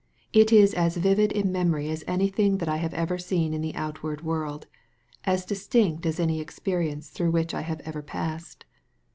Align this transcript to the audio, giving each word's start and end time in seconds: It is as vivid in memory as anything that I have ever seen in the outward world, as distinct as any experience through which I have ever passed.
It 0.33 0.51
is 0.51 0.73
as 0.73 0.97
vivid 0.97 1.31
in 1.31 1.51
memory 1.51 1.91
as 1.91 2.03
anything 2.07 2.57
that 2.57 2.67
I 2.67 2.77
have 2.77 2.95
ever 2.95 3.19
seen 3.19 3.53
in 3.53 3.61
the 3.61 3.75
outward 3.75 4.21
world, 4.23 4.65
as 5.25 5.45
distinct 5.45 6.07
as 6.07 6.19
any 6.19 6.41
experience 6.41 7.11
through 7.11 7.29
which 7.29 7.53
I 7.53 7.61
have 7.61 7.81
ever 7.81 8.01
passed. 8.01 8.65